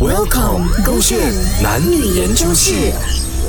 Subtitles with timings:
[0.00, 1.18] Welcome，勾选
[1.60, 2.92] 男女研究室。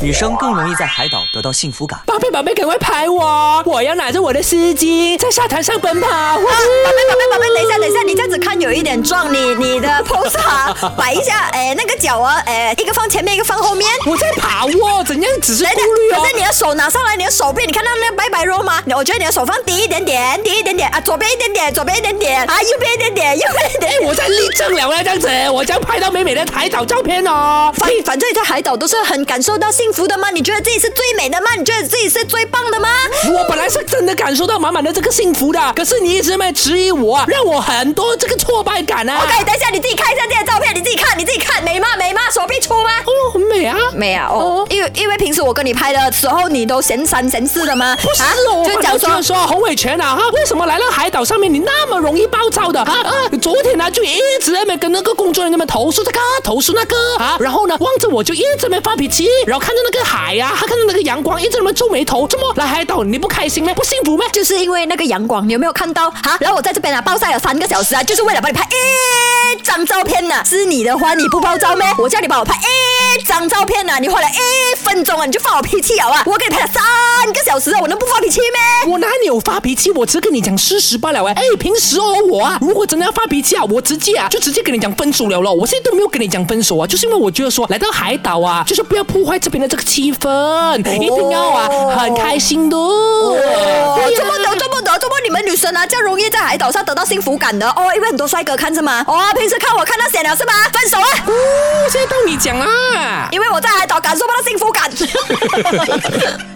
[0.01, 1.99] 女生更容易在海岛得到幸福感。
[2.07, 3.61] 宝贝宝贝，赶快拍我！
[3.65, 6.07] 我要拿着我的丝巾在沙滩上奔跑。
[6.07, 13.87] 啊，宝贝宝贝宝贝，等一下等一下，你这样子看有一点壮，你你的 pose 哈，摆一下，哎，那个脚啊，哎，一个放前面，一个放后面。
[14.07, 16.35] 我在跑哦，怎样只是顾虑哦可是？
[16.37, 18.81] 你的手拿上来，你的手臂，你看到那个白白肉吗？
[18.95, 24.07] 我觉得你的手放低一点点，低一点点啊，左边一点点，左边一点点啊，右边一点点，右边一点点。
[24.07, 27.71] 我在立正了呀，这样子，我将拍到美美的海岛照片哦。
[27.77, 30.29] 反反正你在海岛都是很感受到幸福的吗？
[30.31, 31.47] 你觉得自己是最美的吗？
[31.57, 32.89] 你觉得自己是最棒的吗？
[33.33, 39.23] 我本来是真的感受到满满的这个幸福的，可是你一直没质疑我啊，让我很多这个挫败感啊。
[39.23, 41.87] OK，等一下你自己看一下这些照片，你自己看，你自己看，美吗？
[41.97, 42.19] 美吗？
[42.29, 42.89] 手臂粗吗？
[43.05, 43.77] 哦，很美啊。
[43.93, 47.95] 美啊，哦，因为因为平时我跟你拍的时候，你都嫌三嫌四的吗？
[48.01, 52.93] 不是哦，就讲说说洪伟全啊，哈，为什么来到海岛上面你那么容易暴躁的啊？
[53.03, 63.73] 啊， 昨天呢就一直在那边跟那个工作人员们投诉这个投诉那个啊，然后呢望着我就一直没发脾气，然后看着那个海呀、他看着那个阳光一直那么皱眉头，怎么来海岛你不开心吗？
[63.73, 64.25] 不幸福吗？
[64.31, 66.09] 就是因为那个阳光，你有没有看到？
[66.11, 71.85] 哈，然后我在这边啊暴晒了三个小时啊，就是为了帮你拍一张照片呢、是你的话，你不暴躁吗？
[71.97, 72.98] 我叫你帮我拍一
[73.29, 76.23] 张照片呢、你花了一分钟啊，你就发我脾气了啊！
[76.25, 78.91] 我给你拍了三个小时啊，我能不发脾气咩？
[78.91, 79.91] 我哪里有发脾气？
[79.91, 81.33] 我只跟你讲事实罢了哎。
[81.33, 85.53] 哎，平时哦我啊，如果真的要发脾气啊，我直接啊就直接跟你讲分手了咯。
[85.53, 91.69] 我现在都没有跟你讲分手啊，就是因为我觉得说来到海岛啊，就是不要破坏这边的这个气氛，一定要啊
[91.99, 92.75] 很开心的。
[92.75, 94.58] 哦，对呀这么的，
[94.99, 99.03] 这么你们女生啊，这样容易在海岛上得到幸福感的哦，因为很多帅哥看是吗？
[99.07, 100.53] 哦，平时看我看到闲了是吗？
[100.73, 101.07] 分手啊！
[101.25, 103.29] 哦，现在到你讲啊。
[103.31, 104.91] 因为我在海岛感受不到幸福感。